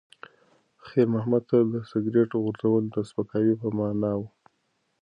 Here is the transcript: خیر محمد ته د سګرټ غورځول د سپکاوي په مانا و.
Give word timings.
خیر 0.87 1.07
محمد 1.15 1.43
ته 1.49 1.57
د 1.71 1.73
سګرټ 1.89 2.31
غورځول 2.41 2.83
د 2.89 2.95
سپکاوي 3.09 3.55
په 3.61 3.67
مانا 3.77 4.11
و. 4.17 4.21